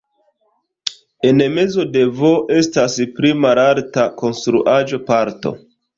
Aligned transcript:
En 1.31 1.41
mezo 1.57 1.85
de 1.97 2.07
"V" 2.21 2.31
estas 2.61 2.95
pli 3.19 3.35
malalta 3.45 4.07
konstruaĵo-parto. 4.23 5.55